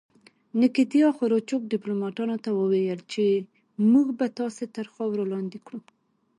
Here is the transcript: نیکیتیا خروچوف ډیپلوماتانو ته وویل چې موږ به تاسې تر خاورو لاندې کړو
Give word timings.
نیکیتیا 0.59 1.07
خروچوف 1.17 1.61
ډیپلوماتانو 1.73 2.35
ته 2.43 2.49
وویل 2.59 2.99
چې 3.11 3.23
موږ 3.91 4.07
به 4.17 4.27
تاسې 4.39 4.63
تر 4.75 4.85
خاورو 4.93 5.23
لاندې 5.33 5.57
کړو 5.65 5.79